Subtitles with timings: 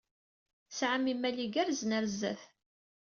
[0.67, 2.41] Tesɛam imal igerrzen ɣer sdat.